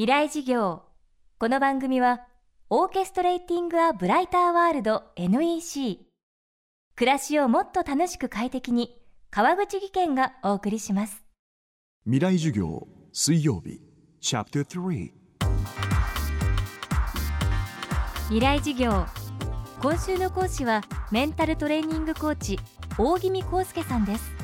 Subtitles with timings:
[0.00, 0.80] 未来事業。
[1.38, 2.22] この番組は
[2.70, 5.98] オーケストレーティング・ア・ブライター・ワールド NEC
[6.96, 8.98] 暮らしをもっと楽しく快適に
[9.30, 11.22] 川口義賢がお送りします。
[12.04, 13.82] 未来授業水曜日
[14.22, 15.12] チャプター3
[18.28, 19.04] 未来事業。
[19.82, 20.80] 今週の講師は
[21.12, 22.58] メンタルトレーニングコーチ
[22.96, 24.39] 大宜味康介さんです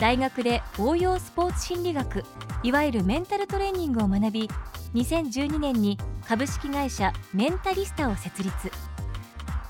[0.00, 2.24] 大学で応用スポーツ心理学
[2.62, 4.50] いわゆるメンタルトレーニングを学び
[4.94, 8.72] 2012年に株式会社メンタリスタを設立。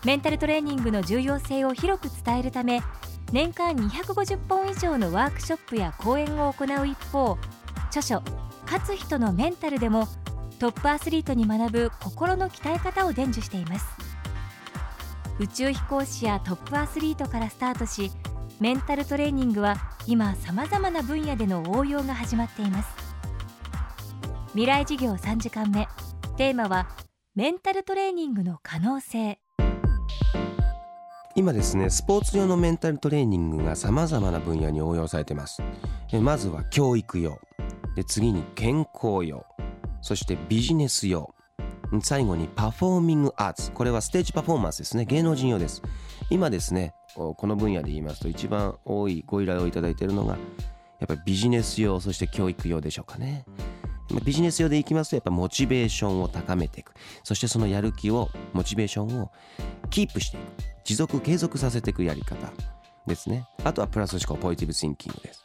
[0.04, 2.80] メンタルトレーニングの重要性を広く伝えるため
[3.32, 7.36] 年間250本以上のワークショップや講演を行う一方
[7.88, 8.22] 著書
[8.64, 10.08] 「勝つ人のメンタル」でも
[10.58, 13.86] トップアスリートに学ぶ心の鍛え方を伝授しています。
[15.38, 18.12] 宇宙飛行士やトップアスリートからスタートし
[18.60, 22.90] メンタルトレーニングは今さまざまな分野での応用が始まっています。
[24.48, 25.88] 未来事業3時間目。
[26.36, 26.86] テーマは
[27.34, 29.40] メンタルトレーニングの可能性。
[31.34, 35.62] 今ですねスポーツ用のメンタルトレーニングがさまざまな分野に応用されています。
[36.20, 37.40] まずは教育用。
[37.96, 39.46] で次に健康用。
[40.02, 41.34] そしてビジネス用。
[42.02, 43.72] 最後にパフォーミングアーツ。
[43.72, 45.06] これはステージパフォーマンスですね。
[45.06, 45.80] 芸能人用です。
[46.28, 50.38] 今ですねこの分野で言いますと一番多いご依頼をいただいているのが
[50.98, 53.44] やっぱりビジネス用そして教育用でしょうかね。
[54.24, 56.92] ビジネス用でいきますとやっぱモチベーションを高めていく。
[57.22, 59.30] そしてそのやる気をモチベーションを
[59.88, 60.70] キープしていく。
[60.84, 62.52] 持続継続させていくやり方
[63.06, 63.46] ですね。
[63.64, 65.44] あとはプラス思考ポジティブシンキングです、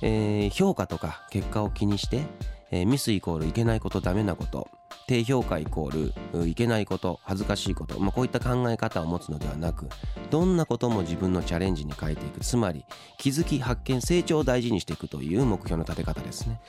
[0.00, 2.22] えー、評価とか結果を気にして、
[2.70, 4.68] えー、ミスイコールいけないことダメなこと。
[5.06, 9.88] 低評価イコールいけないこと恥ずかしいこと、まあ、こういった考え方を持つのではなく
[10.30, 12.40] どんなことも自分のチャレンジに変えていく。
[12.40, 12.84] つまり
[13.18, 16.60] 気づき発見成長を大事にしていくという目標の立て方ですね。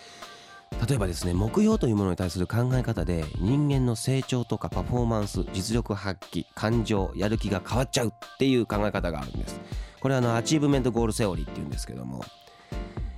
[0.87, 9.59] 例えばですね目標というものに対する考え方で人間の成長とかパフォーマンス実力発揮感情やる気が変わっちゃうっていう考え方があるんです。
[9.99, 12.23] これはあの Achievement Goal Theory っていうんですけども。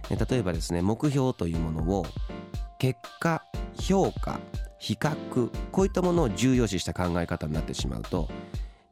[0.09, 2.05] 例えばですね目標というものを
[2.77, 3.43] 結果
[3.79, 4.39] 評価
[4.79, 8.29] 比較こういったものを重要視した考え方になってしまうと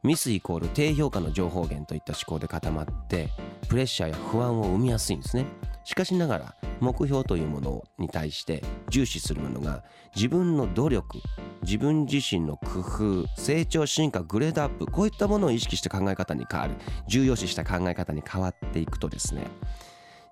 [0.02, 3.30] ミスイコール低評価の情報源といった思考で固まって
[3.68, 5.46] プレッシャーや不安を生みやすいんですね。
[5.84, 9.84] しかしながら目標というものに対して重視するものが
[10.16, 11.18] 自分の努力
[11.62, 16.74] 自分自身の工夫成長進化グレードアップこういったものを意識した考え方に変わる
[17.06, 19.46] 重要視した考え方に変わっていくとですね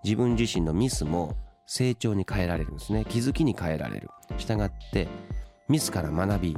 [0.03, 1.37] 自分自身のミスも
[1.67, 3.05] 成長に変えられるんですね。
[3.09, 4.11] 気づきに変えられる。
[4.39, 5.09] したがって
[5.69, 6.57] ミスから学び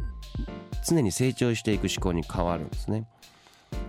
[0.86, 3.06] 常に成長していく思考に変わるんですね。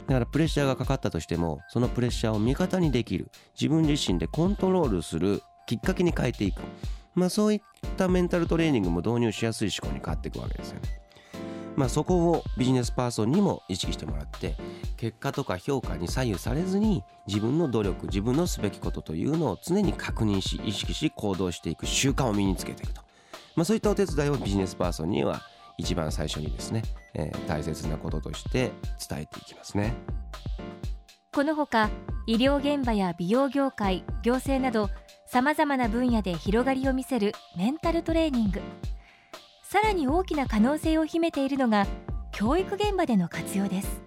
[0.07, 6.61] だからプレッシャーがかかったとしてもそのプレッシャーを味方にできる自分自身でコントロールするきっかけに変えていく。
[7.15, 7.61] まあそういっ
[7.97, 11.01] たメンタルトレーニングも導入しやすい思考に変わっていくわけですよね。
[11.75, 14.55] まあそこをビジネスパーソンにも意識してもらって
[14.97, 23.04] 結果とか評価に左右されずに自分の努力自分のすべきことというのを常に確認し意識し行動していく習慣を身につけていくと。
[23.55, 25.41] まあ、そういったお手伝いをビジネスパーソンには
[25.77, 26.83] 一番最初にですね、
[27.13, 28.71] えー、大切なこととして
[29.09, 29.93] 伝えていきますね。
[31.33, 31.89] このほか
[32.27, 34.89] 医療現場や美容業界行政など
[35.27, 38.61] さまざまな分野で広がりを見せるメンタルトレーニング。
[39.63, 41.85] さらに大きな可能性を秘めているのが
[42.31, 44.04] 教育現場での活用です。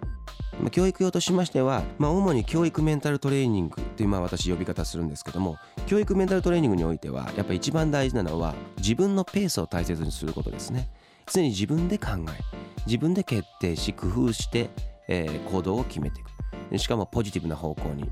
[0.71, 10.89] 教育用としましては、まあ、主に教育メンタルトレーニングというまあ私呼び方するんですけども教育メンタルトレーニングにおいてはやっぱり一番大事なのは自分のペースを大切にすることですね。
[11.31, 12.43] 常に自分で考え
[12.85, 14.69] 自分で決定し工夫して、
[15.07, 16.77] えー、行動を決めていく。
[16.77, 18.09] しかもポジティブな方向に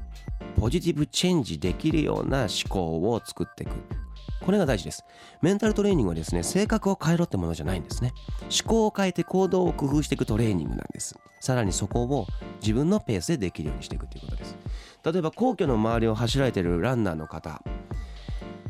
[0.59, 3.71] ポジティブチェンジできるような思考を作っていく。
[4.47, 5.03] これが大事です。
[5.41, 8.13] メンタルトレーニングはですね性格を変えろってものじゃないんですね。
[8.43, 11.19] 思考を変えて行動を工夫していくトレーニングなんです。
[11.41, 12.27] さらにそこを
[12.61, 14.55] 自分のペースでできるようにしていくということです。
[15.03, 17.61] 例えば皇居の周りを走られているランナーの方。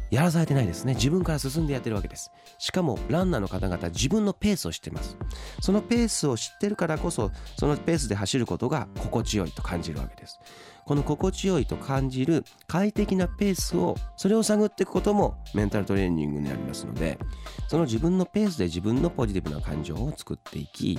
[0.09, 0.93] やらされてないですね。
[0.93, 2.31] 自分から進んでやってるわけです。
[2.57, 5.17] しかもランナーの方々自分のペースを知ってます。
[5.61, 10.39] そのペースを知ってるからこそそのペースで走ることが心地よいと感じるわけです。
[10.87, 17.19] この心地よいと感じる快適なペースをそれを探っていくこともメンタルトレーニングになりますので
[17.67, 20.97] その自分のペースで自分のポジティブな感情を作っていき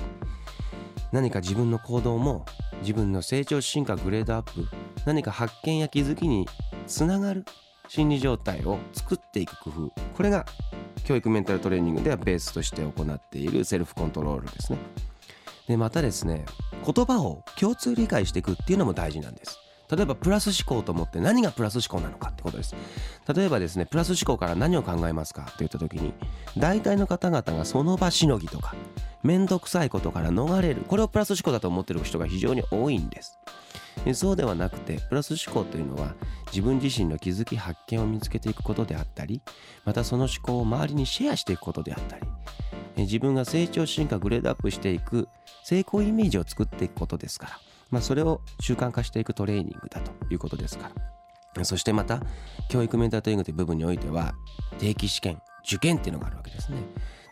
[1.10, 2.44] 何か自分の行動も
[2.82, 4.68] 自分の成長進化グレードアップ
[5.06, 6.46] 何か発見や気づきに
[6.86, 7.46] つながる
[7.88, 9.92] 心理状態を作っていく工夫。
[10.14, 10.44] これが
[11.04, 14.78] 教育メンタルトレーニングではベースとして行っているセルフコントロールですね。
[15.66, 16.44] でまたですね
[16.84, 19.58] 言葉を共通理解していくっていうのも大事なんです。
[19.90, 22.74] 例えばプラス思考と思って何がプラス思考なのかってことです。
[23.34, 25.42] 例えばですねプラス思考から何を考えますか？
[25.42, 26.12] って言った時に
[26.58, 28.74] 大体の方々がその場しのぎとか
[29.22, 30.82] 面倒くさいことから逃れる。
[30.82, 33.38] これをプラス思考だと思ってる人が非常に多いんです。
[34.14, 36.14] そうではなくてプラス思考というのは
[36.48, 39.42] 自分自身の気づき発見を見つけていくことであったり
[39.84, 42.26] またその思考を周りにシェアしていくことであったり
[42.96, 45.28] 自分が成長進化グレードアップしていく
[45.62, 47.58] 成功イメージを作っていくことですから
[47.90, 50.90] まあ、それを習慣化していくトレーニングだということですか
[51.54, 51.64] ら。
[51.64, 52.22] そしてまた
[52.68, 54.34] 教育メンタルトレーニングという部分においては
[54.78, 56.78] 定期試験受験っていうのがあるわけですね。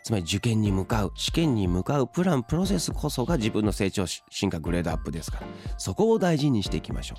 [0.07, 5.47] つまり受験に向かう試験に向かうプランプロセスこそが自分の成長進化グレードアップですから。
[5.77, 7.15] そこを大事にしていきましょ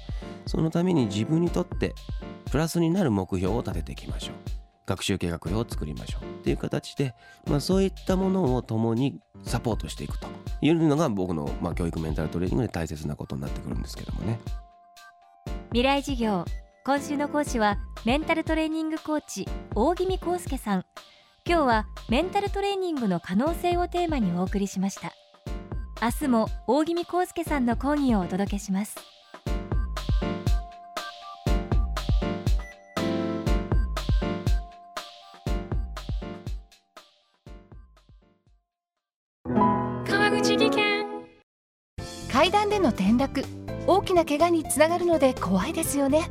[0.47, 0.49] う。
[0.49, 1.95] そのために自分にとって
[2.51, 4.37] プラスになる目標を立てていきましょう。
[4.87, 6.25] 学習計画表を作りましょう。
[6.41, 7.15] っていう形で、
[7.47, 10.27] まあ、そういったものを共にサポートしていくと
[10.63, 14.41] いうのが僕の、まあ、教育メンタルトレーニングで大切なことになってくるんですけどもね。
[15.73, 16.47] 未来授業。
[16.87, 17.77] 今週の講師は
[18.07, 20.87] メンタルトレーニングコーチ大宜味康介さん。
[21.49, 25.15] 今日はメンタルトレーニングの可能性をテーマにお送りしました。
[26.03, 28.97] 明日も大宜味康介さんの講義をお届けします。
[39.47, 41.07] 川口技研。
[42.31, 43.43] 階段での転落
[43.87, 46.31] 大きな怪我につながるので怖いですよね。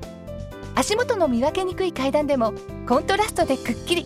[0.75, 2.53] 足元の見分けにくい階段でも
[2.87, 4.05] コントラストでくっきり